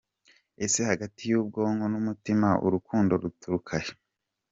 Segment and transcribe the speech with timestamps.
[0.65, 3.91] Ese hagati y’ubwonko n’umutima, urukundo ruturuka he?.